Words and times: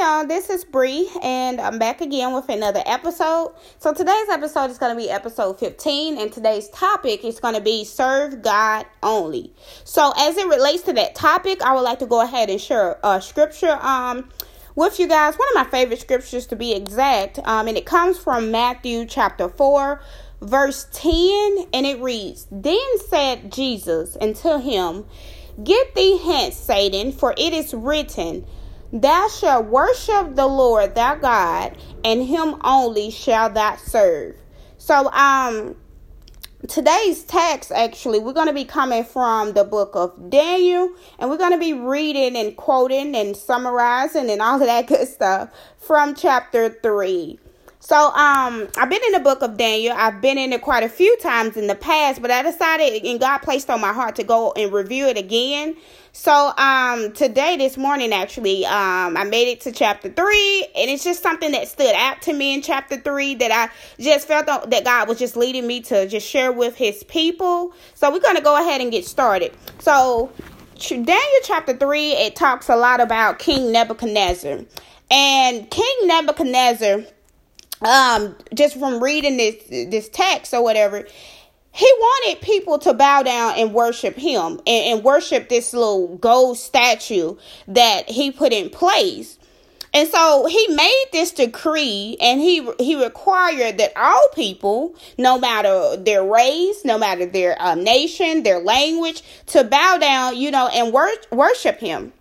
y'all, 0.00 0.26
this 0.26 0.48
is 0.48 0.64
Bree, 0.64 1.10
and 1.22 1.60
I'm 1.60 1.78
back 1.78 2.00
again 2.00 2.32
with 2.32 2.48
another 2.48 2.82
episode. 2.86 3.52
So 3.78 3.92
today's 3.92 4.30
episode 4.30 4.70
is 4.70 4.78
going 4.78 4.96
to 4.96 4.98
be 4.98 5.10
episode 5.10 5.58
15, 5.58 6.16
and 6.16 6.32
today's 6.32 6.70
topic 6.70 7.22
is 7.22 7.38
going 7.38 7.52
to 7.52 7.60
be 7.60 7.84
serve 7.84 8.40
God 8.40 8.86
only. 9.02 9.52
So 9.84 10.14
as 10.16 10.38
it 10.38 10.46
relates 10.46 10.84
to 10.84 10.94
that 10.94 11.14
topic, 11.14 11.60
I 11.60 11.74
would 11.74 11.82
like 11.82 11.98
to 11.98 12.06
go 12.06 12.22
ahead 12.22 12.48
and 12.48 12.58
share 12.58 12.98
a 13.04 13.20
scripture 13.20 13.78
um 13.82 14.30
with 14.74 14.98
you 14.98 15.06
guys. 15.06 15.34
One 15.34 15.48
of 15.48 15.66
my 15.66 15.70
favorite 15.70 16.00
scriptures 16.00 16.46
to 16.46 16.56
be 16.56 16.72
exact, 16.72 17.38
um, 17.40 17.68
and 17.68 17.76
it 17.76 17.84
comes 17.84 18.16
from 18.16 18.50
Matthew 18.50 19.04
chapter 19.04 19.50
4, 19.50 20.00
verse 20.40 20.86
10, 20.94 21.66
and 21.74 21.84
it 21.84 22.00
reads, 22.00 22.46
Then 22.50 22.98
said 23.10 23.52
Jesus 23.52 24.16
unto 24.18 24.60
him, 24.60 25.04
Get 25.62 25.94
thee 25.94 26.16
hence, 26.24 26.56
Satan, 26.56 27.12
for 27.12 27.34
it 27.36 27.52
is 27.52 27.74
written, 27.74 28.46
Thou 28.92 29.28
shalt 29.28 29.66
worship 29.66 30.34
the 30.34 30.46
Lord 30.46 30.96
thy 30.96 31.16
God, 31.16 31.76
and 32.04 32.26
him 32.26 32.56
only 32.64 33.10
shall 33.10 33.48
thou 33.48 33.76
serve. 33.76 34.36
So, 34.78 35.10
um, 35.12 35.76
today's 36.68 37.22
text 37.24 37.72
actually 37.72 38.18
we're 38.18 38.34
going 38.34 38.46
to 38.46 38.52
be 38.52 38.66
coming 38.66 39.02
from 39.02 39.54
the 39.54 39.64
book 39.64 39.92
of 39.94 40.28
daniel 40.28 40.90
and 41.18 41.30
we're 41.30 41.38
going 41.38 41.52
to 41.52 41.58
be 41.58 41.72
reading 41.72 42.36
and 42.36 42.54
quoting 42.54 43.16
and 43.16 43.34
summarizing 43.34 44.28
and 44.28 44.42
all 44.42 44.60
of 44.60 44.66
that 44.66 44.86
good 44.86 45.08
stuff 45.08 45.48
from 45.78 46.14
chapter 46.14 46.68
3 46.68 47.38
so 47.82 47.96
um 47.96 48.68
I've 48.76 48.90
been 48.90 49.00
in 49.06 49.12
the 49.12 49.20
book 49.20 49.40
of 49.42 49.56
Daniel. 49.56 49.94
I've 49.96 50.20
been 50.20 50.36
in 50.36 50.52
it 50.52 50.60
quite 50.60 50.82
a 50.82 50.88
few 50.88 51.16
times 51.16 51.56
in 51.56 51.66
the 51.66 51.74
past, 51.74 52.20
but 52.20 52.30
I 52.30 52.42
decided 52.42 53.04
and 53.04 53.18
God 53.18 53.38
placed 53.38 53.70
on 53.70 53.80
my 53.80 53.92
heart 53.92 54.16
to 54.16 54.24
go 54.24 54.52
and 54.52 54.70
review 54.70 55.06
it 55.06 55.16
again. 55.16 55.74
So 56.12 56.52
um 56.58 57.12
today 57.12 57.56
this 57.56 57.78
morning 57.78 58.12
actually 58.12 58.66
um 58.66 59.16
I 59.16 59.24
made 59.24 59.48
it 59.48 59.62
to 59.62 59.72
chapter 59.72 60.10
3 60.10 60.66
and 60.76 60.90
it's 60.90 61.02
just 61.02 61.22
something 61.22 61.52
that 61.52 61.68
stood 61.68 61.94
out 61.94 62.20
to 62.22 62.34
me 62.34 62.52
in 62.52 62.60
chapter 62.60 62.98
3 62.98 63.36
that 63.36 63.50
I 63.50 63.70
just 64.02 64.28
felt 64.28 64.46
that 64.46 64.84
God 64.84 65.08
was 65.08 65.18
just 65.18 65.34
leading 65.34 65.66
me 65.66 65.80
to 65.82 66.06
just 66.06 66.28
share 66.28 66.52
with 66.52 66.76
his 66.76 67.02
people. 67.04 67.72
So 67.94 68.12
we're 68.12 68.20
going 68.20 68.36
to 68.36 68.42
go 68.42 68.60
ahead 68.60 68.82
and 68.82 68.92
get 68.92 69.06
started. 69.06 69.52
So 69.78 70.30
Daniel 70.78 71.40
chapter 71.44 71.74
3 71.74 72.12
it 72.12 72.36
talks 72.36 72.68
a 72.68 72.76
lot 72.76 73.00
about 73.00 73.38
King 73.38 73.72
Nebuchadnezzar. 73.72 74.60
And 75.10 75.70
King 75.70 75.96
Nebuchadnezzar 76.02 77.04
um 77.82 78.36
just 78.54 78.78
from 78.78 79.02
reading 79.02 79.36
this 79.36 79.56
this 79.68 80.08
text 80.08 80.54
or 80.54 80.62
whatever 80.62 81.06
he 81.72 81.86
wanted 81.98 82.42
people 82.42 82.78
to 82.80 82.92
bow 82.92 83.22
down 83.22 83.54
and 83.56 83.72
worship 83.72 84.16
him 84.16 84.60
and, 84.66 84.96
and 84.96 85.04
worship 85.04 85.48
this 85.48 85.72
little 85.72 86.16
gold 86.16 86.58
statue 86.58 87.36
that 87.68 88.08
he 88.08 88.30
put 88.30 88.52
in 88.52 88.70
place. 88.70 89.38
And 89.92 90.08
so 90.08 90.46
he 90.46 90.68
made 90.68 91.06
this 91.12 91.32
decree 91.32 92.16
and 92.20 92.40
he 92.40 92.68
he 92.78 93.02
required 93.02 93.78
that 93.78 93.92
all 93.96 94.28
people, 94.34 94.94
no 95.18 95.36
matter 95.38 95.96
their 95.96 96.24
race, 96.24 96.84
no 96.84 96.96
matter 96.96 97.26
their 97.26 97.60
uh, 97.60 97.74
nation, 97.74 98.44
their 98.44 98.60
language, 98.60 99.22
to 99.46 99.64
bow 99.64 99.96
down, 99.98 100.36
you 100.36 100.50
know, 100.52 100.68
and 100.68 100.92
wor- 100.92 101.10
worship 101.32 101.80
him 101.80 102.12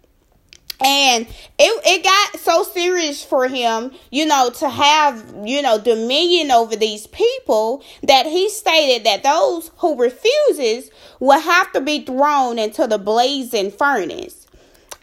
and 0.82 1.28
it 1.58 1.82
it 1.86 2.04
got 2.04 2.40
so 2.40 2.64
serious 2.64 3.24
for 3.24 3.48
him, 3.48 3.92
you 4.12 4.26
know, 4.26 4.50
to 4.60 4.70
have, 4.70 5.34
you 5.44 5.62
know, 5.62 5.80
dominion 5.80 6.52
over 6.52 6.76
these 6.76 7.08
people 7.08 7.84
that 8.04 8.26
he 8.26 8.50
stated 8.50 9.06
that 9.06 9.24
those 9.24 9.72
who 9.78 9.98
refuses 9.98 10.90
will 11.20 11.40
have 11.40 11.72
to 11.74 11.82
be 11.82 12.04
thrown 12.04 12.58
into 12.58 12.88
the 12.88 12.98
blazing 12.98 13.72
furnace. 13.72 14.48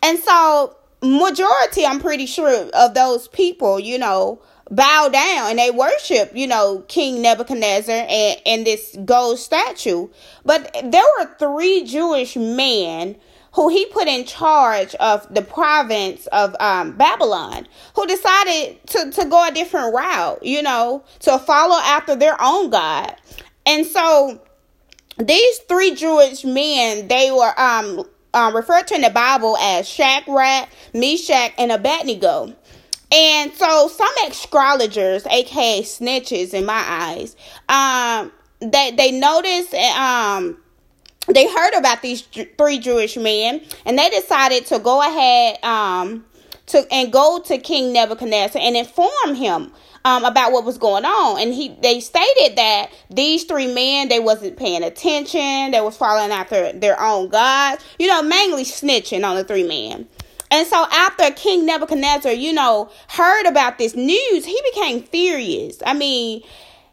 And 0.02 0.18
so 0.18 0.76
majority, 1.02 1.84
I'm 1.84 2.00
pretty 2.00 2.26
sure, 2.26 2.70
of 2.72 2.94
those 2.94 3.28
people, 3.28 3.78
you 3.78 3.98
know, 3.98 4.40
bow 4.70 5.08
down 5.08 5.50
and 5.50 5.58
they 5.58 5.70
worship, 5.70 6.32
you 6.34 6.46
know, 6.46 6.84
King 6.88 7.22
Nebuchadnezzar 7.22 8.06
and, 8.08 8.40
and 8.46 8.66
this 8.66 8.96
gold 9.04 9.38
statue. 9.38 10.08
But 10.44 10.74
there 10.84 11.04
were 11.18 11.34
three 11.38 11.84
Jewish 11.84 12.36
men 12.36 13.16
who 13.56 13.68
he 13.70 13.86
put 13.86 14.06
in 14.06 14.26
charge 14.26 14.94
of 14.96 15.26
the 15.34 15.40
province 15.40 16.26
of 16.26 16.54
um, 16.60 16.92
Babylon, 16.92 17.66
who 17.94 18.06
decided 18.06 18.86
to, 18.88 19.10
to 19.10 19.24
go 19.24 19.48
a 19.48 19.50
different 19.50 19.94
route, 19.94 20.44
you 20.44 20.62
know, 20.62 21.02
to 21.20 21.38
follow 21.38 21.78
after 21.82 22.14
their 22.14 22.36
own 22.38 22.68
God. 22.68 23.16
And 23.64 23.86
so 23.86 24.38
these 25.16 25.58
three 25.60 25.94
Jewish 25.94 26.44
men, 26.44 27.08
they 27.08 27.30
were 27.30 27.58
um, 27.58 28.04
uh, 28.34 28.52
referred 28.54 28.88
to 28.88 28.94
in 28.94 29.00
the 29.00 29.10
Bible 29.10 29.56
as 29.56 29.88
Shadrach, 29.88 30.68
Meshach, 30.92 31.52
and 31.56 31.72
Abednego. 31.72 32.54
And 33.10 33.54
so 33.54 33.88
some 33.88 34.12
astrologers, 34.28 35.24
aka 35.26 35.80
snitches 35.80 36.52
in 36.52 36.66
my 36.66 36.84
eyes, 36.86 37.36
um, 37.70 38.32
they 38.60 38.90
they 38.90 39.12
noticed 39.12 39.72
um 39.74 40.58
they 41.28 41.46
heard 41.46 41.74
about 41.74 42.02
these 42.02 42.22
three 42.58 42.78
Jewish 42.78 43.16
men 43.16 43.60
and 43.84 43.98
they 43.98 44.08
decided 44.10 44.66
to 44.66 44.78
go 44.78 45.00
ahead 45.00 45.62
um 45.64 46.24
to 46.66 46.86
and 46.90 47.12
go 47.12 47.40
to 47.46 47.58
King 47.58 47.92
Nebuchadnezzar 47.92 48.60
and 48.60 48.76
inform 48.76 49.34
him 49.34 49.72
um, 50.04 50.24
about 50.24 50.52
what 50.52 50.64
was 50.64 50.78
going 50.78 51.04
on 51.04 51.40
and 51.40 51.52
he 51.52 51.76
they 51.82 52.00
stated 52.00 52.56
that 52.56 52.90
these 53.10 53.44
three 53.44 53.72
men 53.72 54.08
they 54.08 54.20
wasn't 54.20 54.56
paying 54.56 54.82
attention 54.82 55.72
they 55.72 55.80
was 55.80 55.96
following 55.96 56.30
after 56.30 56.72
their 56.72 57.00
own 57.00 57.28
gods 57.28 57.84
you 57.98 58.06
know 58.06 58.22
mainly 58.22 58.64
snitching 58.64 59.24
on 59.24 59.36
the 59.36 59.44
three 59.44 59.66
men 59.66 60.06
and 60.50 60.66
so 60.66 60.86
after 60.92 61.30
King 61.32 61.66
Nebuchadnezzar, 61.66 62.32
you 62.32 62.52
know, 62.52 62.90
heard 63.08 63.46
about 63.46 63.78
this 63.78 63.94
news, 63.94 64.44
he 64.44 64.58
became 64.72 65.02
furious. 65.02 65.82
I 65.84 65.94
mean, 65.94 66.42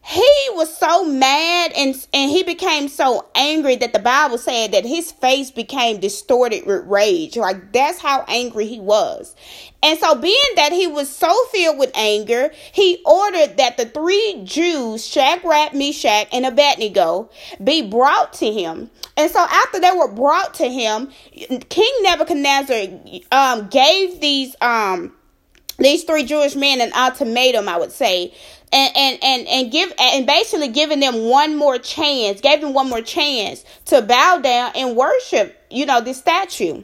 he 0.06 0.50
was 0.52 0.76
so 0.76 1.06
mad 1.06 1.72
and 1.78 1.96
and 2.14 2.30
he 2.30 2.44
became 2.44 2.90
so 2.90 3.26
angry 3.36 3.78
that 3.78 3.94
the 3.94 4.00
bible 4.00 4.38
said 4.38 4.74
that 4.74 4.86
his 4.86 5.14
face 5.14 5.50
became 5.50 6.00
distorted 6.00 6.66
with 6.66 6.86
rage. 6.86 7.38
Like 7.38 7.72
that's 7.72 8.00
how 8.00 8.26
angry 8.28 8.68
he 8.68 8.82
was. 8.82 9.34
And 9.82 9.98
so 9.98 10.16
being 10.16 10.36
that 10.56 10.74
he 10.74 10.88
was 10.88 11.10
so 11.10 11.34
filled 11.54 11.78
with 11.78 11.92
anger 11.96 12.52
he 12.74 13.02
ordered 13.06 13.56
that 13.58 13.78
the 13.78 13.86
three 13.86 14.42
jews 14.44 15.08
shadrach 15.08 15.74
meshach 15.74 16.28
and 16.34 16.46
abednego 16.46 17.30
be 17.64 17.82
brought 17.82 18.34
to 18.34 18.52
him. 18.52 18.92
And 19.16 19.32
so 19.32 19.40
after 19.40 19.80
they 19.80 19.92
were 19.92 20.12
brought 20.12 20.54
to 20.56 20.68
him 20.68 21.12
king 21.70 21.94
nebuchadnezzar 22.02 22.88
um 23.32 23.70
gave 23.70 24.20
these 24.20 24.54
um 24.60 25.14
these 25.78 26.04
three 26.04 26.24
Jewish 26.24 26.56
men 26.56 26.82
an 26.82 26.94
ultimatum, 26.94 27.68
I 27.68 27.78
would 27.78 27.92
say, 27.92 28.34
and 28.72 28.96
and 28.96 29.20
and 29.24 29.48
and 29.48 29.72
give 29.72 29.94
and 30.00 30.26
basically 30.26 30.70
giving 30.70 31.00
them 31.00 31.30
one 31.30 31.56
more 31.56 31.78
chance, 31.78 32.42
gave 32.42 32.62
them 32.62 32.74
one 32.74 32.90
more 32.90 33.02
chance 33.02 33.64
to 33.86 34.02
bow 34.02 34.40
down 34.40 34.72
and 34.76 34.96
worship, 34.96 35.58
you 35.70 35.86
know, 35.86 36.02
this 36.02 36.18
statue. 36.18 36.84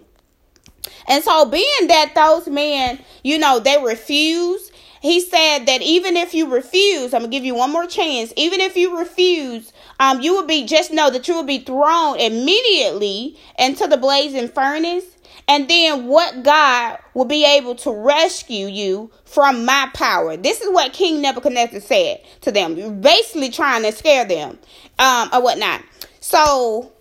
And 1.07 1.23
so, 1.23 1.45
being 1.45 1.88
that 1.88 2.13
those 2.16 2.47
men, 2.47 2.99
you 3.23 3.39
know, 3.39 3.59
they 3.59 3.81
refuse, 3.83 4.72
he 5.01 5.19
said 5.22 5.66
that 5.66 5.81
even 5.81 6.16
if 6.16 6.33
you 6.33 6.47
refuse, 6.47 7.13
I'm 7.13 7.22
gonna 7.22 7.31
give 7.31 7.45
you 7.45 7.55
one 7.55 7.72
more 7.72 7.88
chance. 7.88 8.33
Even 8.35 8.59
if 8.59 8.75
you 8.75 8.97
refuse, 8.97 9.73
um, 9.99 10.22
you 10.22 10.33
will 10.33 10.45
be 10.45 10.66
just 10.66 10.91
know 10.91 11.09
that 11.09 11.28
you 11.28 11.35
will 11.35 11.44
be 11.44 11.59
thrown 11.59 12.19
immediately 12.19 13.38
into 13.57 13.88
the 13.88 13.97
blazing 13.97 14.49
furnace 14.49 15.05
and 15.49 15.67
then 15.67 16.05
what 16.05 16.43
God 16.43 16.99
will 17.15 17.25
be 17.25 17.43
able 17.43 17.73
to 17.77 17.91
rescue 17.91 18.67
you 18.67 19.09
from 19.25 19.65
my 19.65 19.89
power. 19.95 20.37
This 20.37 20.61
is 20.61 20.71
what 20.71 20.93
King 20.93 21.21
Nebuchadnezzar 21.23 21.81
said 21.81 22.21
to 22.41 22.51
them, 22.51 23.01
basically 23.01 23.49
trying 23.49 23.81
to 23.81 23.91
scare 23.91 24.25
them 24.25 24.59
um, 24.99 25.29
or 25.33 25.41
whatnot. 25.41 25.81
So 26.19 26.91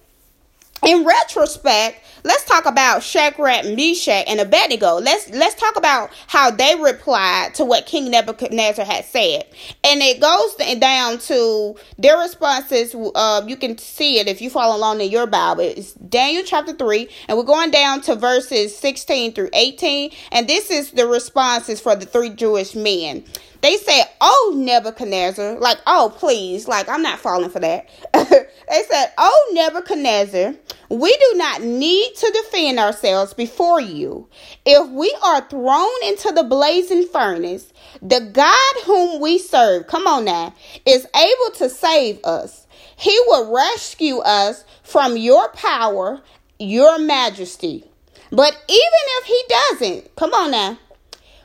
in 0.82 1.04
retrospect, 1.04 2.02
let's 2.28 2.44
talk 2.44 2.66
about 2.66 3.02
Shadrach, 3.02 3.64
Meshach, 3.64 4.24
and 4.28 4.38
Abednego. 4.38 5.00
Let's 5.00 5.30
let's 5.30 5.54
talk 5.54 5.76
about 5.76 6.10
how 6.26 6.50
they 6.50 6.76
replied 6.76 7.54
to 7.54 7.64
what 7.64 7.86
King 7.86 8.10
Nebuchadnezzar 8.10 8.84
had 8.84 9.06
said, 9.06 9.44
and 9.82 10.02
it 10.02 10.20
goes 10.20 10.54
down 10.78 11.18
to 11.20 11.76
their 11.96 12.18
responses. 12.18 12.94
Uh, 12.94 13.42
you 13.46 13.56
can 13.56 13.78
see 13.78 14.18
it 14.18 14.28
if 14.28 14.42
you 14.42 14.50
follow 14.50 14.76
along 14.76 15.00
in 15.00 15.10
your 15.10 15.26
Bible. 15.26 15.62
It's 15.62 15.94
Daniel 15.94 16.44
chapter 16.44 16.74
three, 16.74 17.08
and 17.26 17.38
we're 17.38 17.44
going 17.44 17.70
down 17.70 18.02
to 18.02 18.14
verses 18.14 18.76
sixteen 18.76 19.32
through 19.32 19.50
eighteen, 19.54 20.10
and 20.30 20.46
this 20.46 20.70
is 20.70 20.90
the 20.90 21.06
responses 21.06 21.80
for 21.80 21.96
the 21.96 22.04
three 22.04 22.30
Jewish 22.30 22.74
men. 22.74 23.24
They 23.60 23.76
said, 23.76 24.04
Oh, 24.20 24.52
Nebuchadnezzar, 24.56 25.58
like, 25.58 25.78
oh, 25.86 26.14
please, 26.16 26.68
like, 26.68 26.88
I'm 26.88 27.02
not 27.02 27.18
falling 27.18 27.50
for 27.50 27.60
that. 27.60 27.88
they 28.14 28.82
said, 28.88 29.12
Oh, 29.18 29.50
Nebuchadnezzar, 29.52 30.54
we 30.90 31.10
do 31.10 31.38
not 31.38 31.62
need 31.62 32.14
to 32.16 32.30
defend 32.30 32.78
ourselves 32.78 33.34
before 33.34 33.80
you. 33.80 34.28
If 34.64 34.88
we 34.90 35.14
are 35.24 35.40
thrown 35.48 35.88
into 36.06 36.30
the 36.32 36.44
blazing 36.44 37.06
furnace, 37.08 37.72
the 38.00 38.20
God 38.20 38.84
whom 38.84 39.20
we 39.20 39.38
serve, 39.38 39.86
come 39.86 40.06
on 40.06 40.24
now, 40.24 40.54
is 40.86 41.06
able 41.14 41.56
to 41.56 41.68
save 41.68 42.24
us. 42.24 42.66
He 42.96 43.16
will 43.26 43.52
rescue 43.52 44.18
us 44.18 44.64
from 44.82 45.16
your 45.16 45.48
power, 45.50 46.20
your 46.58 46.98
majesty. 46.98 47.84
But 48.30 48.52
even 48.68 49.02
if 49.18 49.24
he 49.24 49.44
doesn't, 49.48 50.16
come 50.16 50.34
on 50.34 50.50
now, 50.50 50.78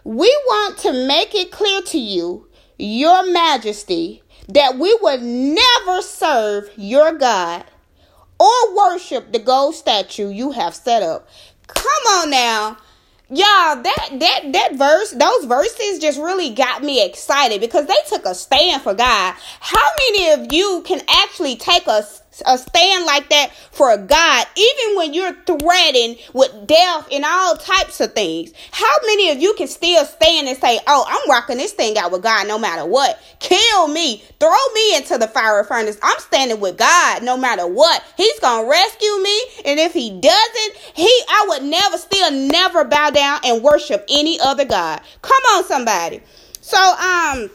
we 0.04 0.28
want 0.48 0.78
to 0.80 1.08
make 1.08 1.34
it 1.34 1.52
clear 1.52 1.82
to 1.82 1.98
you, 1.98 2.48
your 2.78 3.32
majesty, 3.32 4.22
that 4.50 4.78
we 4.78 4.98
would 5.02 5.22
never 5.22 6.02
serve 6.02 6.70
your 6.76 7.14
God 7.14 7.64
or 8.40 8.76
worship 8.76 9.32
the 9.32 9.40
gold 9.40 9.76
statue 9.76 10.30
you 10.30 10.52
have 10.52 10.76
set 10.76 11.02
up. 11.04 11.28
Come 11.68 12.04
on 12.18 12.30
now. 12.30 12.78
Y'all, 13.30 13.82
that 13.82 14.10
that 14.12 14.52
that 14.52 14.76
verse, 14.76 15.12
those 15.12 15.46
verses 15.46 16.00
just 16.00 16.20
really 16.20 16.50
got 16.50 16.84
me 16.84 17.04
excited 17.04 17.62
because 17.62 17.88
they 17.88 17.96
took 18.08 18.26
a 18.26 18.36
stand 18.36 18.82
for 18.82 18.94
God. 18.94 19.34
How 19.60 19.90
many 19.98 20.30
of 20.32 20.54
you 20.54 20.84
can 20.86 21.02
actually 21.08 21.56
take 21.56 21.88
a 21.88 22.04
a 22.46 22.58
stand 22.58 23.06
like 23.06 23.30
that 23.30 23.52
for 23.72 23.96
God, 23.98 24.48
even 24.56 24.98
when 24.98 25.14
you're 25.14 25.34
threatened 25.46 26.18
with 26.34 26.68
death 26.68 27.08
and 27.12 27.26
all 27.26 27.56
types 27.58 28.00
of 28.00 28.14
things. 28.14 28.52
How 28.72 28.94
many 29.06 29.30
of 29.32 29.40
you 29.40 29.54
can 29.58 29.68
still 29.68 30.06
stand 30.06 30.48
and 30.48 30.58
say, 30.58 30.80
Oh, 30.88 31.06
I'm 31.08 31.30
rocking 31.30 31.58
this 31.58 31.74
thing 31.74 31.98
out 31.98 32.12
with 32.12 32.24
God 32.24 32.48
no 32.48 32.58
matter 32.58 32.86
what? 32.86 33.22
Kill 33.40 33.88
me, 33.88 34.24
throw 34.40 34.50
me 34.74 34.96
into 34.98 35.18
the 35.18 35.28
fire 35.28 35.64
furnace. 35.64 35.98
I'm 36.02 36.20
standing 36.20 36.60
with 36.60 36.78
God 36.78 37.24
no 37.24 37.38
matter 37.38 37.68
what. 37.68 38.04
He's 38.18 38.40
gonna 38.40 38.68
rescue 38.68 39.22
me, 39.22 39.42
and 39.66 39.80
if 39.80 39.94
he 39.94 40.10
doesn't, 40.20 40.76
he 40.96 41.24
I 41.30 41.46
would 41.50 41.64
never 41.64 41.98
still 41.98 42.32
never 42.32 42.84
bow 42.86 43.10
down 43.10 43.40
and 43.44 43.64
worship 43.64 44.06
any 44.10 44.40
other 44.40 44.66
God. 44.66 45.02
Come 45.22 45.42
on, 45.56 45.64
somebody. 45.66 46.22
So 46.62 46.78
um 46.78 47.50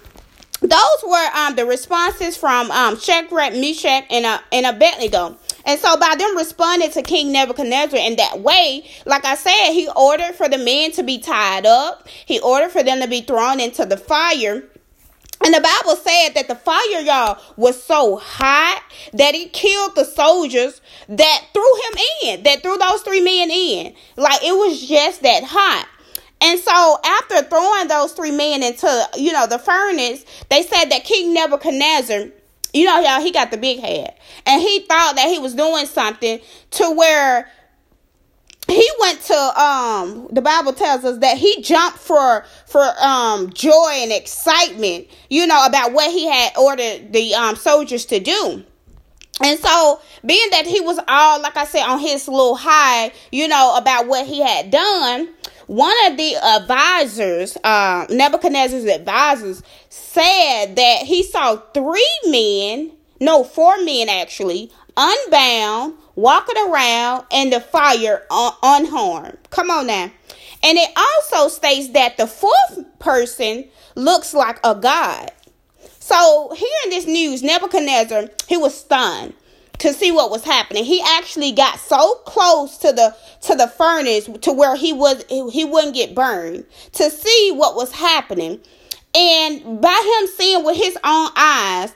those 0.69 1.11
were 1.11 1.29
um, 1.35 1.57
the 1.57 1.67
responses 1.67 2.37
from 2.37 2.71
um, 2.71 2.99
Shadrach, 2.99 3.55
Meshach, 3.55 4.05
and, 4.11 4.27
uh, 4.27 4.39
and 4.53 4.67
Abednego. 4.67 5.37
And 5.65 5.79
so 5.79 5.99
by 5.99 6.15
them 6.19 6.37
responding 6.37 6.91
to 6.93 7.03
King 7.03 7.33
Nebuchadnezzar 7.33 7.99
in 7.99 8.17
that 8.17 8.41
way, 8.41 8.89
like 9.05 9.25
I 9.25 9.35
said, 9.35 9.73
he 9.73 9.89
ordered 9.97 10.35
for 10.35 10.49
the 10.49 10.59
men 10.59 10.93
to 10.93 11.03
be 11.03 11.19
tied 11.19 11.67
up. 11.67 12.09
He 12.09 12.41
ordered 12.41 12.71
for 12.71 12.83
them 12.83 13.01
to 13.01 13.09
be 13.09 13.21
thrown 13.23 13.61
into 13.61 13.85
the 13.85 13.97
fire. 13.97 14.65
And 15.45 15.55
the 15.55 15.61
Bible 15.61 15.97
said 15.97 16.31
that 16.35 16.49
the 16.49 16.57
fire, 16.57 17.01
y'all, 17.01 17.39
was 17.57 17.83
so 17.83 18.17
hot 18.17 18.83
that 19.13 19.35
it 19.35 19.53
killed 19.53 19.95
the 19.95 20.05
soldiers 20.05 20.81
that 21.09 21.45
threw 21.53 21.75
him 21.75 21.99
in, 22.25 22.43
that 22.43 22.63
threw 22.63 22.77
those 22.77 23.03
three 23.03 23.21
men 23.21 23.51
in. 23.51 23.95
Like 24.17 24.43
it 24.43 24.53
was 24.53 24.87
just 24.87 25.23
that 25.23 25.45
hot. 25.45 25.87
And 26.41 26.59
so 26.61 26.99
after 27.05 27.43
throwing 27.43 27.89
those 27.89 28.13
three 28.13 28.31
men 28.31 28.63
into, 28.63 29.09
you 29.17 29.33
know, 29.33 29.47
the 29.47 29.59
furnace, 29.59 30.25
they 30.51 30.63
said 30.63 30.87
that 30.87 31.05
King 31.05 31.35
Nebuchadnezzar, 31.35 32.27
you 32.73 32.85
know, 32.85 33.01
y'all, 33.01 33.21
he 33.21 33.33
got 33.33 33.51
the 33.51 33.57
big 33.57 33.81
head. 33.81 34.15
And 34.47 34.61
he 34.63 34.81
thought 34.81 35.17
that 35.17 35.29
he 35.29 35.39
was 35.39 35.55
doing 35.55 35.87
something 35.87 36.41
to 36.73 36.91
where 36.93 37.51
he 38.69 38.89
went 39.01 39.19
to 39.23 39.35
um 39.59 40.29
the 40.31 40.43
bible 40.43 40.75
tells 40.75 41.03
us 41.03 41.17
that 41.21 41.39
he 41.39 41.63
jumped 41.63 41.97
for 41.97 42.45
for 42.67 42.85
um 43.01 43.51
joy 43.55 43.93
and 43.95 44.13
excitement 44.13 45.07
you 45.31 45.47
know 45.47 45.65
about 45.65 45.95
what 45.95 46.11
he 46.13 46.27
had 46.27 46.53
ordered 46.55 47.11
the 47.11 47.35
um 47.35 47.57
soldiers 47.57 48.05
to 48.05 48.21
do 48.21 48.63
and 49.41 49.59
so, 49.59 50.01
being 50.27 50.51
that 50.51 50.67
he 50.67 50.81
was 50.81 50.99
all, 51.07 51.41
like 51.41 51.57
I 51.57 51.65
said, 51.65 51.85
on 51.85 52.01
his 52.01 52.27
little 52.27 52.57
high, 52.57 53.13
you 53.31 53.47
know, 53.47 53.77
about 53.77 54.09
what 54.09 54.27
he 54.27 54.41
had 54.41 54.71
done, 54.71 55.29
one 55.69 55.95
of 56.07 56.17
the 56.17 56.35
advisors, 56.37 57.57
uh, 57.63 58.07
Nebuchadnezzar's 58.09 58.87
advisors, 58.87 59.63
said 59.91 60.77
that 60.77 61.03
he 61.05 61.23
saw 61.23 61.57
three 61.57 62.19
men, 62.27 62.91
no, 63.21 63.45
four 63.45 63.77
men 63.85 64.09
actually, 64.09 64.73
unbound, 64.97 65.95
walking 66.17 66.57
around 66.69 67.27
in 67.31 67.51
the 67.51 67.61
fire 67.61 68.25
un- 68.31 68.53
unharmed. 68.63 69.37
Come 69.51 69.71
on 69.71 69.87
now. 69.87 70.11
And 70.63 70.79
it 70.79 70.91
also 70.97 71.49
states 71.49 71.91
that 71.91 72.17
the 72.17 72.27
fourth 72.27 72.85
person 72.99 73.67
looks 73.95 74.33
like 74.33 74.59
a 74.65 74.75
god. 74.75 75.31
So, 76.01 76.51
hearing 76.57 76.91
this 76.91 77.07
news, 77.07 77.43
Nebuchadnezzar, 77.43 78.31
he 78.49 78.57
was 78.57 78.75
stunned 78.75 79.35
to 79.79 79.93
see 79.93 80.11
what 80.11 80.31
was 80.31 80.45
happening. 80.45 80.85
He 80.85 81.01
actually 81.01 81.53
got 81.53 81.79
so 81.79 82.17
close 82.27 82.79
to 82.79 82.93
the 82.93 83.17
to 83.43 83.55
the 83.55 83.69
furnace 83.69 84.29
to 84.43 84.53
where 84.53 84.77
he 84.77 84.93
was 84.93 85.25
he 85.29 85.65
wouldn't 85.65 85.95
get 85.95 86.15
burned 86.15 86.65
to 86.93 87.11
see 87.11 87.53
what 87.55 87.77
was 87.77 87.93
happening. 87.93 88.61
And 89.15 89.81
by 89.81 90.19
him 90.21 90.29
seeing 90.37 90.65
with 90.65 90.77
his 90.77 90.97
own 91.03 91.31
eyes, 91.37 91.95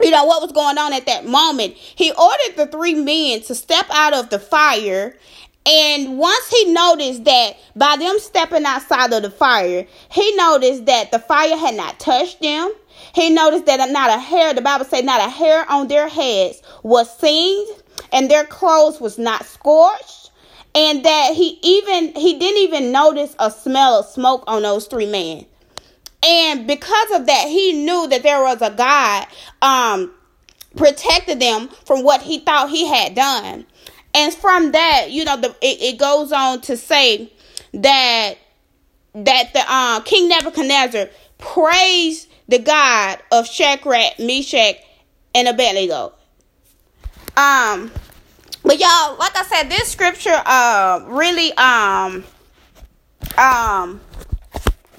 you 0.00 0.10
know 0.10 0.24
what 0.24 0.42
was 0.42 0.52
going 0.52 0.78
on 0.78 0.92
at 0.92 1.06
that 1.06 1.26
moment, 1.26 1.74
he 1.74 2.10
ordered 2.12 2.56
the 2.56 2.66
three 2.66 2.94
men 2.94 3.42
to 3.42 3.54
step 3.54 3.86
out 3.90 4.14
of 4.14 4.30
the 4.30 4.38
fire. 4.38 5.16
And 5.64 6.18
once 6.18 6.48
he 6.48 6.72
noticed 6.72 7.24
that 7.24 7.56
by 7.76 7.96
them 7.96 8.18
stepping 8.18 8.64
outside 8.64 9.12
of 9.12 9.22
the 9.22 9.30
fire, 9.30 9.86
he 10.10 10.34
noticed 10.34 10.86
that 10.86 11.12
the 11.12 11.20
fire 11.20 11.56
had 11.56 11.76
not 11.76 12.00
touched 12.00 12.40
them. 12.40 12.72
He 13.14 13.30
noticed 13.30 13.66
that 13.66 13.90
not 13.90 14.10
a 14.10 14.20
hair, 14.20 14.54
the 14.54 14.62
Bible 14.62 14.84
said, 14.84 15.04
not 15.04 15.20
a 15.20 15.30
hair 15.30 15.70
on 15.70 15.88
their 15.88 16.08
heads 16.08 16.62
was 16.82 17.14
singed, 17.18 17.82
and 18.12 18.30
their 18.30 18.44
clothes 18.44 19.00
was 19.00 19.18
not 19.18 19.44
scorched, 19.44 20.30
and 20.74 21.04
that 21.04 21.34
he 21.34 21.58
even 21.62 22.14
he 22.14 22.38
didn't 22.38 22.62
even 22.62 22.92
notice 22.92 23.36
a 23.38 23.50
smell 23.50 24.00
of 24.00 24.06
smoke 24.06 24.44
on 24.46 24.62
those 24.62 24.86
three 24.86 25.06
men. 25.06 25.46
And 26.24 26.66
because 26.66 27.10
of 27.12 27.26
that, 27.26 27.48
he 27.48 27.84
knew 27.84 28.06
that 28.08 28.22
there 28.22 28.42
was 28.42 28.62
a 28.62 28.70
God 28.70 29.26
um 29.60 30.14
protected 30.76 31.40
them 31.40 31.68
from 31.84 32.02
what 32.02 32.22
he 32.22 32.38
thought 32.38 32.70
he 32.70 32.86
had 32.86 33.14
done. 33.14 33.66
And 34.14 34.32
from 34.32 34.72
that, 34.72 35.10
you 35.10 35.24
know, 35.24 35.36
the 35.36 35.48
it, 35.60 35.94
it 35.94 35.98
goes 35.98 36.32
on 36.32 36.60
to 36.62 36.76
say 36.76 37.30
that 37.74 38.38
that 39.14 39.52
the 39.52 39.62
uh, 39.66 40.00
King 40.00 40.28
Nebuchadnezzar 40.28 41.08
praised 41.38 42.28
the 42.52 42.58
God 42.58 43.18
of 43.32 43.46
Shadrach, 43.46 44.18
Meshach, 44.18 44.76
and 45.34 45.48
Abednego. 45.48 46.12
Um, 47.34 47.90
but 48.62 48.78
y'all, 48.78 49.16
like 49.16 49.34
I 49.34 49.44
said, 49.48 49.70
this 49.70 49.88
scripture 49.88 50.40
uh 50.44 51.00
really 51.06 51.50
um 51.54 52.24
um 53.38 54.00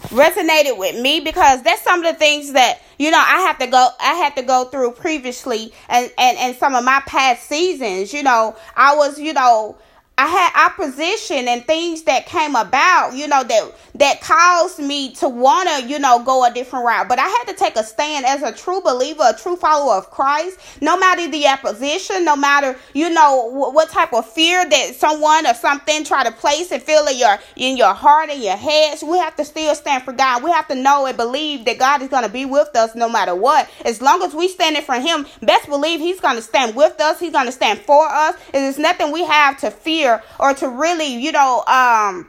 resonated 0.10 0.80
with 0.80 1.00
me 1.00 1.20
because 1.20 1.62
that's 1.62 1.84
some 1.84 2.04
of 2.04 2.12
the 2.12 2.18
things 2.18 2.54
that 2.54 2.82
you 2.98 3.12
know 3.12 3.20
I 3.20 3.42
have 3.42 3.60
to 3.60 3.68
go 3.68 3.90
I 4.00 4.16
had 4.16 4.36
to 4.38 4.42
go 4.42 4.66
through 4.66 4.94
previously 4.94 5.72
and 5.90 6.12
and 6.18 6.38
and 6.40 6.56
some 6.56 6.74
of 6.74 6.84
my 6.84 7.04
past 7.06 7.48
seasons. 7.48 8.14
You 8.14 8.24
know, 8.24 8.56
I 8.76 8.96
was 8.96 9.20
you 9.20 9.34
know 9.34 9.78
I 10.16 10.28
had 10.28 10.68
opposition 10.72 11.48
and 11.48 11.66
things 11.66 12.04
that 12.04 12.28
came 12.28 12.56
about, 12.56 13.14
you 13.16 13.28
know, 13.28 13.44
that 13.44 13.76
that 13.96 14.22
caused 14.22 14.78
me 14.78 15.14
to 15.16 15.28
want 15.28 15.70
to, 15.70 15.88
you 15.88 15.98
know, 15.98 16.24
go 16.24 16.46
a 16.46 16.54
different 16.54 16.86
route. 16.86 17.10
But 17.10 17.18
I 17.18 17.28
had 17.28 17.46
to 17.46 17.54
take 17.54 17.76
a 17.76 17.84
stand 17.84 18.26
as 18.26 18.44
a 18.44 18.52
true 18.52 18.82
believer, 18.82 19.24
a 19.26 19.34
true 19.34 19.56
follower 19.56 19.96
of 19.96 20.12
Christ. 20.12 20.60
No 20.82 20.98
matter 20.98 21.28
the 21.30 21.48
opposition, 21.48 22.26
no 22.26 22.36
matter 22.36 22.78
you 22.94 23.10
know 23.10 23.46
what 23.48 23.90
type 23.90 24.14
of 24.14 24.30
fear 24.30 24.64
that 24.70 24.96
someone 24.96 25.48
or 25.48 25.56
something 25.56 26.04
try 26.04 26.24
to 26.24 26.32
place 26.32 26.72
and 26.72 26.82
feel 26.82 27.08
in 27.08 27.18
your 27.18 27.40
in 27.56 27.76
your 27.76 27.94
heart 27.96 28.30
and 28.30 28.42
your 28.42 28.56
head, 28.56 29.00
we 29.04 29.18
have 29.18 29.36
to 29.38 29.46
still 29.46 29.74
stand 29.74 30.04
for 30.04 30.14
God. 30.14 30.44
We 30.44 30.52
have 30.52 30.68
to 30.68 30.76
know 30.76 31.08
and 31.08 31.18
believe 31.18 31.66
that 31.66 31.80
God 31.80 32.04
is 32.04 32.10
going 32.10 32.24
to 32.24 32.30
be 32.30 32.46
with 32.46 32.76
us 32.76 32.94
no 32.94 33.10
matter 33.10 33.34
what. 33.34 33.68
As 33.84 34.00
long 34.00 34.22
as 34.22 34.36
we 34.36 34.48
stand 34.48 34.78
in 34.78 34.84
for 34.84 34.96
Him, 35.00 35.26
best 35.42 35.68
believe 35.68 36.00
He's 36.00 36.20
going 36.20 36.36
to 36.36 36.42
stand 36.44 36.76
with 36.76 37.02
us. 37.02 37.20
He's 37.20 37.34
going 37.34 37.48
to 37.48 37.52
stand 37.52 37.80
for 37.80 38.08
us. 38.08 38.36
And 38.54 38.64
there's 38.64 38.78
nothing 38.78 39.12
we 39.12 39.24
have 39.26 39.58
to 39.62 39.72
fear 39.72 40.03
or 40.40 40.54
to 40.54 40.70
really, 40.70 41.16
you 41.16 41.32
know, 41.32 41.64
um, 41.66 42.28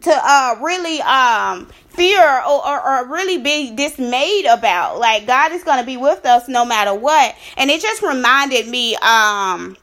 to 0.00 0.10
uh 0.12 0.56
really 0.60 1.00
um 1.02 1.68
fear 1.88 2.22
or, 2.22 2.66
or, 2.66 2.88
or, 2.88 3.08
really 3.08 3.38
be 3.38 3.74
dismayed 3.74 4.46
about. 4.46 4.98
Like 4.98 5.26
god 5.26 5.52
is 5.52 5.64
going 5.64 5.80
to 5.80 5.86
be 5.86 5.96
with 5.96 6.24
us 6.24 6.48
no 6.48 6.64
matter 6.64 6.94
what. 6.94 7.34
And 7.56 7.70
it 7.70 7.80
just 7.80 8.02
reminded 8.02 8.68
me 8.68 8.94
um 8.96 9.76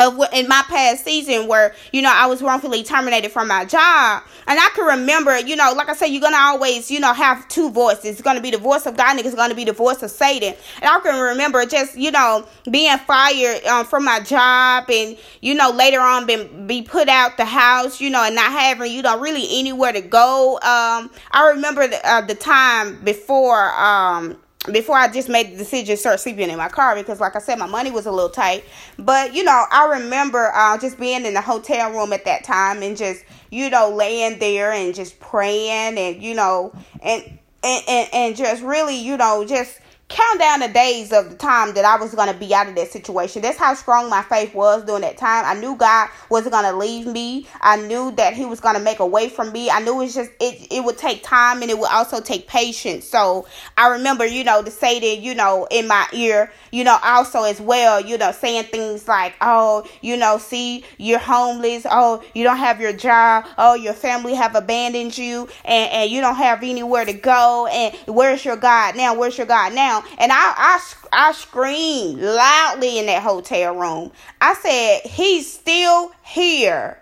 of 0.00 0.18
in 0.32 0.48
my 0.48 0.62
past 0.68 1.04
season 1.04 1.46
where 1.46 1.74
you 1.92 2.02
know 2.02 2.12
I 2.12 2.26
was 2.26 2.42
wrongfully 2.42 2.82
terminated 2.82 3.30
from 3.30 3.48
my 3.48 3.64
job, 3.64 4.22
and 4.46 4.58
I 4.58 4.68
can 4.74 4.98
remember, 4.98 5.38
you 5.38 5.56
know, 5.56 5.72
like 5.76 5.88
I 5.88 5.94
said, 5.94 6.06
you're 6.06 6.20
gonna 6.20 6.36
always, 6.36 6.90
you 6.90 7.00
know, 7.00 7.12
have 7.12 7.46
two 7.48 7.70
voices. 7.70 8.04
It's 8.04 8.22
gonna 8.22 8.40
be 8.40 8.50
the 8.50 8.58
voice 8.58 8.86
of 8.86 8.96
God, 8.96 9.16
and 9.16 9.20
it's 9.20 9.34
gonna 9.34 9.54
be 9.54 9.64
the 9.64 9.72
voice 9.72 10.02
of 10.02 10.10
Satan. 10.10 10.54
And 10.80 10.90
I 10.90 10.98
can 11.00 11.20
remember 11.20 11.64
just, 11.66 11.96
you 11.96 12.10
know, 12.10 12.46
being 12.70 12.96
fired 12.98 13.64
um, 13.66 13.86
from 13.86 14.04
my 14.04 14.20
job, 14.20 14.90
and 14.90 15.16
you 15.40 15.54
know, 15.54 15.70
later 15.70 16.00
on, 16.00 16.26
been 16.26 16.66
be 16.66 16.82
put 16.82 17.08
out 17.08 17.36
the 17.36 17.44
house, 17.44 18.00
you 18.00 18.10
know, 18.10 18.24
and 18.24 18.34
not 18.34 18.50
having, 18.50 18.92
you 18.92 19.02
know, 19.02 19.20
really 19.20 19.46
anywhere 19.58 19.92
to 19.92 20.00
go. 20.00 20.54
Um, 20.56 21.10
I 21.30 21.52
remember 21.54 21.86
the, 21.86 22.08
uh, 22.08 22.22
the 22.22 22.34
time 22.34 23.04
before. 23.04 23.70
Um, 23.72 24.36
before 24.72 24.96
I 24.96 25.08
just 25.08 25.28
made 25.28 25.52
the 25.52 25.56
decision 25.56 25.86
to 25.86 25.96
start 25.96 26.20
sleeping 26.20 26.50
in 26.50 26.58
my 26.58 26.68
car 26.68 26.94
because, 26.94 27.20
like 27.20 27.34
I 27.34 27.38
said, 27.38 27.58
my 27.58 27.66
money 27.66 27.90
was 27.90 28.06
a 28.06 28.12
little 28.12 28.28
tight. 28.28 28.64
But 28.98 29.34
you 29.34 29.42
know, 29.42 29.64
I 29.70 30.00
remember 30.00 30.52
uh, 30.54 30.76
just 30.78 30.98
being 30.98 31.24
in 31.24 31.34
the 31.34 31.40
hotel 31.40 31.90
room 31.92 32.12
at 32.12 32.24
that 32.26 32.44
time 32.44 32.82
and 32.82 32.96
just 32.96 33.24
you 33.50 33.70
know 33.70 33.90
laying 33.90 34.38
there 34.38 34.72
and 34.72 34.94
just 34.94 35.18
praying 35.18 35.98
and 35.98 36.22
you 36.22 36.34
know 36.34 36.72
and 37.02 37.22
and 37.62 37.84
and, 37.88 38.08
and 38.12 38.36
just 38.36 38.62
really 38.62 38.96
you 38.96 39.16
know 39.16 39.44
just 39.46 39.80
count 40.10 40.40
down 40.40 40.60
the 40.60 40.68
days 40.68 41.12
of 41.12 41.30
the 41.30 41.36
time 41.36 41.72
that 41.74 41.84
I 41.84 41.96
was 41.96 42.14
going 42.14 42.30
to 42.30 42.38
be 42.38 42.52
out 42.52 42.68
of 42.68 42.74
that 42.74 42.90
situation. 42.90 43.42
That's 43.42 43.56
how 43.56 43.74
strong 43.74 44.10
my 44.10 44.22
faith 44.22 44.54
was 44.54 44.84
during 44.84 45.02
that 45.02 45.16
time. 45.16 45.44
I 45.46 45.58
knew 45.58 45.76
God 45.76 46.10
wasn't 46.28 46.52
going 46.52 46.64
to 46.64 46.76
leave 46.76 47.06
me. 47.06 47.46
I 47.60 47.76
knew 47.76 48.10
that 48.16 48.34
He 48.34 48.44
was 48.44 48.60
going 48.60 48.74
to 48.74 48.82
make 48.82 48.98
a 48.98 49.06
way 49.06 49.28
for 49.28 49.44
me. 49.44 49.70
I 49.70 49.80
knew 49.80 50.02
it's 50.02 50.14
just 50.14 50.32
it 50.40 50.66
it 50.70 50.84
would 50.84 50.98
take 50.98 51.22
time 51.22 51.62
and 51.62 51.70
it 51.70 51.78
would 51.78 51.90
also 51.90 52.20
take 52.20 52.48
patience. 52.48 53.06
So 53.06 53.46
I 53.76 53.88
remember, 53.88 54.26
you 54.26 54.42
know, 54.42 54.62
the 54.62 54.70
Satan, 54.72 55.22
you 55.22 55.34
know, 55.34 55.68
in 55.70 55.86
my 55.86 56.06
ear, 56.12 56.52
you 56.72 56.82
know, 56.82 56.98
also 57.02 57.44
as 57.44 57.60
well, 57.60 58.00
you 58.00 58.18
know, 58.18 58.32
saying 58.32 58.64
things 58.64 59.06
like, 59.06 59.34
"Oh, 59.40 59.86
you 60.00 60.16
know, 60.16 60.38
see, 60.38 60.84
you're 60.98 61.20
homeless. 61.20 61.86
Oh, 61.88 62.22
you 62.34 62.42
don't 62.42 62.58
have 62.58 62.80
your 62.80 62.92
job. 62.92 63.46
Oh, 63.56 63.74
your 63.74 63.94
family 63.94 64.34
have 64.34 64.56
abandoned 64.56 65.16
you, 65.16 65.48
and 65.64 65.92
and 65.92 66.10
you 66.10 66.20
don't 66.20 66.36
have 66.36 66.64
anywhere 66.64 67.04
to 67.04 67.12
go. 67.12 67.68
And 67.68 67.94
where's 68.08 68.44
your 68.44 68.56
God 68.56 68.96
now? 68.96 69.14
Where's 69.14 69.38
your 69.38 69.46
God 69.46 69.72
now?" 69.72 69.99
And 70.18 70.32
I 70.32 70.54
I 70.56 70.80
I 71.12 71.32
screamed 71.32 72.20
loudly 72.20 72.98
in 72.98 73.06
that 73.06 73.22
hotel 73.22 73.76
room. 73.76 74.12
I 74.40 74.54
said, 74.54 75.02
"He's 75.10 75.52
still 75.52 76.12
here." 76.24 76.99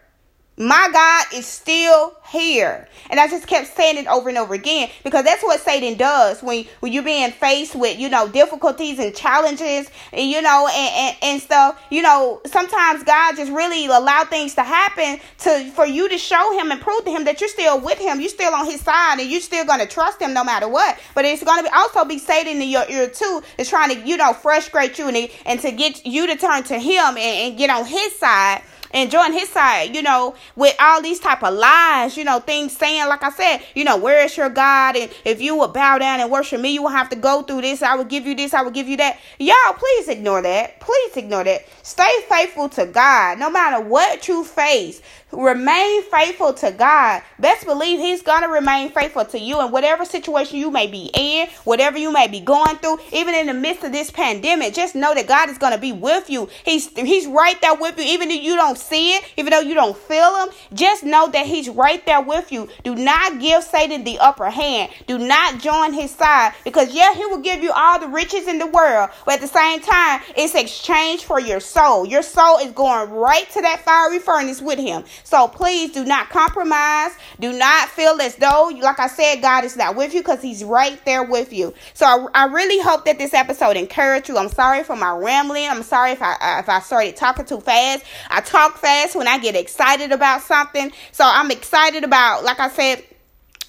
My 0.58 0.88
God 0.92 1.26
is 1.34 1.46
still 1.46 2.16
here. 2.28 2.88
And 3.10 3.20
I 3.20 3.28
just 3.28 3.46
kept 3.46 3.76
saying 3.76 3.96
it 3.96 4.08
over 4.08 4.28
and 4.28 4.36
over 4.36 4.54
again 4.54 4.90
because 5.04 5.24
that's 5.24 5.42
what 5.44 5.60
Satan 5.60 5.96
does 5.96 6.42
when, 6.42 6.64
when 6.80 6.92
you're 6.92 7.04
being 7.04 7.30
faced 7.30 7.76
with, 7.76 7.96
you 7.96 8.08
know, 8.08 8.26
difficulties 8.28 8.98
and 8.98 9.14
challenges, 9.14 9.88
and, 10.12 10.28
you 10.28 10.42
know, 10.42 10.68
and, 10.68 10.94
and, 10.94 11.16
and 11.22 11.40
stuff. 11.40 11.80
You 11.90 12.02
know, 12.02 12.42
sometimes 12.44 13.04
God 13.04 13.36
just 13.36 13.52
really 13.52 13.86
allow 13.86 14.24
things 14.24 14.56
to 14.56 14.64
happen 14.64 15.20
to 15.38 15.70
for 15.70 15.86
you 15.86 16.08
to 16.08 16.18
show 16.18 16.58
him 16.58 16.72
and 16.72 16.80
prove 16.80 17.04
to 17.04 17.10
him 17.10 17.24
that 17.26 17.40
you're 17.40 17.48
still 17.48 17.80
with 17.80 18.00
him. 18.00 18.18
You're 18.18 18.28
still 18.28 18.52
on 18.52 18.66
his 18.66 18.80
side 18.80 19.20
and 19.20 19.30
you're 19.30 19.40
still 19.40 19.64
going 19.64 19.80
to 19.80 19.86
trust 19.86 20.20
him 20.20 20.34
no 20.34 20.42
matter 20.42 20.68
what. 20.68 20.98
But 21.14 21.24
it's 21.24 21.44
going 21.44 21.58
to 21.58 21.70
be 21.70 21.70
also 21.72 22.04
be 22.04 22.18
Satan 22.18 22.60
in 22.60 22.68
your 22.68 22.84
ear 22.90 23.08
too, 23.08 23.42
is 23.58 23.68
trying 23.68 23.94
to, 23.94 24.04
you 24.04 24.16
know, 24.16 24.32
frustrate 24.32 24.98
you 24.98 25.06
and, 25.06 25.30
and 25.46 25.60
to 25.60 25.70
get 25.70 26.04
you 26.04 26.26
to 26.26 26.34
turn 26.34 26.64
to 26.64 26.80
him 26.80 27.16
and, 27.16 27.18
and 27.18 27.58
get 27.58 27.70
on 27.70 27.86
his 27.86 28.18
side 28.18 28.62
and 28.92 29.10
join 29.10 29.32
his 29.32 29.48
side, 29.48 29.94
you 29.94 30.02
know, 30.02 30.34
with 30.56 30.74
all 30.80 31.02
these 31.02 31.20
type 31.20 31.42
of 31.42 31.54
lies, 31.54 32.16
you 32.16 32.24
know, 32.24 32.40
things 32.40 32.76
saying, 32.76 33.08
like 33.08 33.22
I 33.22 33.30
said, 33.30 33.58
you 33.74 33.84
know, 33.84 33.96
where 33.96 34.24
is 34.24 34.36
your 34.36 34.48
God? 34.48 34.96
And 34.96 35.10
if 35.24 35.40
you 35.40 35.56
would 35.56 35.72
bow 35.72 35.98
down 35.98 36.20
and 36.20 36.30
worship 36.30 36.60
me, 36.60 36.70
you 36.70 36.82
will 36.82 36.88
have 36.88 37.08
to 37.10 37.16
go 37.16 37.42
through 37.42 37.62
this. 37.62 37.82
I 37.82 37.94
will 37.96 38.04
give 38.04 38.26
you 38.26 38.34
this. 38.34 38.54
I 38.54 38.62
will 38.62 38.70
give 38.70 38.88
you 38.88 38.96
that. 38.98 39.18
Y'all, 39.38 39.74
please 39.74 40.08
ignore 40.08 40.42
that. 40.42 40.80
Please 40.80 41.16
ignore 41.16 41.44
that. 41.44 41.66
Stay 41.82 42.10
faithful 42.28 42.68
to 42.70 42.86
God, 42.86 43.38
no 43.38 43.50
matter 43.50 43.82
what 43.82 44.28
you 44.28 44.44
face. 44.44 45.02
Remain 45.30 46.02
faithful 46.04 46.54
to 46.54 46.72
God. 46.72 47.22
Best 47.38 47.66
believe 47.66 48.00
He's 48.00 48.22
going 48.22 48.40
to 48.42 48.48
remain 48.48 48.90
faithful 48.90 49.26
to 49.26 49.38
you 49.38 49.60
in 49.60 49.70
whatever 49.70 50.06
situation 50.06 50.56
you 50.56 50.70
may 50.70 50.86
be 50.86 51.10
in, 51.12 51.48
whatever 51.64 51.98
you 51.98 52.10
may 52.10 52.28
be 52.28 52.40
going 52.40 52.76
through, 52.76 52.98
even 53.12 53.34
in 53.34 53.46
the 53.46 53.54
midst 53.54 53.84
of 53.84 53.92
this 53.92 54.10
pandemic. 54.10 54.72
Just 54.72 54.94
know 54.94 55.14
that 55.14 55.26
God 55.26 55.50
is 55.50 55.58
going 55.58 55.74
to 55.74 55.78
be 55.78 55.92
with 55.92 56.30
you. 56.30 56.48
He's 56.64 56.88
He's 56.96 57.26
right 57.26 57.60
there 57.60 57.74
with 57.74 57.98
you, 57.98 58.04
even 58.04 58.30
if 58.30 58.42
you 58.42 58.56
don't 58.56 58.78
see 58.78 59.16
it, 59.16 59.24
even 59.36 59.50
though 59.50 59.60
you 59.60 59.74
don't 59.74 59.96
feel 59.96 60.34
Him. 60.44 60.48
Just 60.72 61.04
know 61.04 61.28
that 61.28 61.46
He's 61.46 61.68
right 61.68 62.04
there 62.06 62.22
with 62.22 62.50
you. 62.50 62.66
Do 62.82 62.94
not 62.94 63.38
give 63.38 63.62
Satan 63.62 64.04
the 64.04 64.18
upper 64.20 64.48
hand. 64.48 64.90
Do 65.06 65.18
not 65.18 65.60
join 65.60 65.92
his 65.92 66.10
side 66.10 66.54
because, 66.64 66.94
yeah, 66.94 67.12
He 67.12 67.26
will 67.26 67.42
give 67.42 67.62
you 67.62 67.70
all 67.72 68.00
the 68.00 68.08
riches 68.08 68.48
in 68.48 68.58
the 68.58 68.66
world, 68.66 69.10
but 69.26 69.34
at 69.34 69.40
the 69.42 69.46
same 69.46 69.80
time, 69.80 70.22
it's 70.36 70.54
exchange 70.54 71.24
for 71.24 71.38
your 71.38 71.60
soul. 71.60 72.06
Your 72.06 72.22
soul 72.22 72.58
is 72.58 72.72
going 72.72 73.10
right 73.10 73.48
to 73.50 73.60
that 73.60 73.82
fiery 73.84 74.20
furnace 74.20 74.62
with 74.62 74.78
Him. 74.78 75.04
So 75.24 75.48
please 75.48 75.92
do 75.92 76.04
not 76.04 76.30
compromise. 76.30 77.12
Do 77.40 77.52
not 77.52 77.88
feel 77.88 78.20
as 78.20 78.36
though, 78.36 78.70
like 78.80 78.98
I 78.98 79.08
said, 79.08 79.42
God 79.42 79.64
is 79.64 79.76
not 79.76 79.96
with 79.96 80.14
you 80.14 80.20
because 80.20 80.42
He's 80.42 80.64
right 80.64 81.02
there 81.04 81.22
with 81.22 81.52
you. 81.52 81.74
So 81.94 82.06
I, 82.06 82.26
I, 82.42 82.44
really 82.46 82.82
hope 82.82 83.04
that 83.04 83.18
this 83.18 83.34
episode 83.34 83.76
encouraged 83.76 84.28
you. 84.28 84.38
I'm 84.38 84.48
sorry 84.48 84.82
for 84.84 84.96
my 84.96 85.10
rambling. 85.10 85.68
I'm 85.68 85.82
sorry 85.82 86.12
if 86.12 86.22
I 86.22 86.58
if 86.60 86.68
I 86.68 86.80
started 86.80 87.16
talking 87.16 87.44
too 87.44 87.60
fast. 87.60 88.04
I 88.30 88.40
talk 88.40 88.78
fast 88.78 89.16
when 89.16 89.28
I 89.28 89.38
get 89.38 89.54
excited 89.54 90.12
about 90.12 90.42
something. 90.42 90.92
So 91.12 91.24
I'm 91.24 91.50
excited 91.50 92.04
about, 92.04 92.44
like 92.44 92.60
I 92.60 92.68
said 92.68 93.04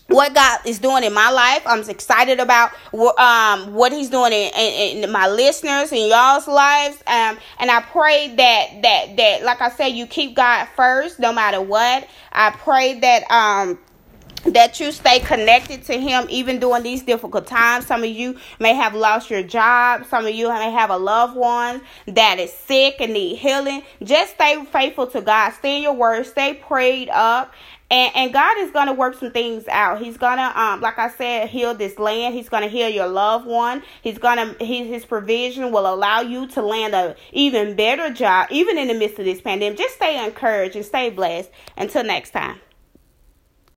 what 0.10 0.34
God 0.34 0.60
is 0.66 0.80
doing 0.80 1.04
in 1.04 1.14
my 1.14 1.30
life. 1.30 1.62
I'm 1.66 1.88
excited 1.90 2.40
about 2.40 2.72
um, 2.94 3.74
what 3.74 3.92
He's 3.92 4.10
doing 4.10 4.34
in, 4.34 4.52
in, 4.56 5.04
in, 5.04 5.12
my 5.12 5.28
listeners 5.28 5.92
and 5.92 6.08
y'all's 6.08 6.48
lives. 6.48 6.98
Um, 7.08 7.38
and 7.60 7.72
I 7.72 7.82
pray 7.82 8.36
that 8.36 8.82
that 8.82 9.18
that, 9.18 9.44
like 9.44 9.62
I 9.62 9.70
said, 9.70 9.88
you 9.90 10.08
keep 10.08 10.36
God 10.36 10.68
first, 10.76 11.20
no 11.20 11.32
matter 11.32 11.62
what. 11.62 12.08
I 12.32 12.52
pray 12.52 13.00
that 13.00 13.30
um 13.32 13.80
that 14.46 14.80
you 14.80 14.92
stay 14.92 15.20
connected 15.20 15.84
to 15.84 16.00
him 16.00 16.26
even 16.30 16.60
during 16.60 16.84
these 16.84 17.04
difficult 17.04 17.48
times. 17.48 17.86
Some 17.86 18.04
of 18.04 18.10
you 18.10 18.38
may 18.60 18.74
have 18.74 18.94
lost 18.94 19.30
your 19.30 19.44
job. 19.44 20.06
Some 20.06 20.26
of 20.26 20.34
you 20.34 20.50
may 20.50 20.72
have 20.72 20.90
a 20.90 20.98
loved 20.98 21.36
one 21.36 21.82
that 22.08 22.40
is 22.40 22.52
sick 22.52 22.96
and 23.00 23.14
need 23.14 23.36
healing. 23.38 23.84
Just 24.04 24.36
stay 24.36 24.64
faithful 24.66 25.08
to 25.08 25.22
God. 25.22 25.52
Stay 25.52 25.78
in 25.78 25.84
your 25.84 25.94
word. 25.94 26.26
Stay 26.26 26.54
prayed 26.54 27.10
up 27.10 27.54
and, 27.92 28.16
and 28.16 28.34
God 28.34 28.58
is 28.60 28.72
to 28.88 28.94
work 28.94 29.16
some 29.16 29.32
things 29.32 29.68
out. 29.68 30.02
He's 30.02 30.18
to, 30.38 30.62
um, 30.62 30.82
like 30.82 31.00
I 31.00 31.10
said, 31.10 31.50
heal 31.50 31.74
this 31.74 31.98
land. 31.98 32.36
He's 32.36 32.50
to 32.64 32.70
heal 32.70 32.90
your 32.90 33.08
loved 33.08 33.48
one. 33.48 33.82
He's 34.04 34.20
to, 34.38 34.64
his, 34.64 34.88
his 34.88 35.06
provision 35.06 35.72
will 35.72 35.92
allow 35.92 36.22
you 36.22 36.48
to 36.50 36.62
land 36.62 36.94
a 36.94 37.16
even 37.32 37.76
better 37.76 38.14
job, 38.14 38.48
even 38.52 38.78
in 38.78 38.90
the 38.90 38.94
midst 38.94 39.18
of 39.18 39.26
this 39.26 39.42
pandemic. 39.42 39.78
Just 39.78 39.96
stay 39.96 40.24
encouraged 40.24 40.76
and 40.76 40.86
stay 40.86 41.10
blessed. 41.10 41.50
Until 41.78 42.04
next 42.04 42.32
time. 42.32 42.60